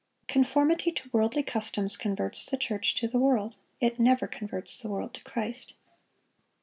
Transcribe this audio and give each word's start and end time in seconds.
Conformity 0.27 0.91
to 0.93 1.09
worldly 1.13 1.43
customs 1.43 1.95
converts 1.95 2.47
the 2.47 2.57
church 2.57 2.95
to 2.95 3.07
the 3.07 3.19
world; 3.19 3.53
it 3.79 3.99
never 3.99 4.25
converts 4.25 4.79
the 4.81 4.89
world 4.89 5.13
to 5.13 5.23
Christ. 5.23 5.75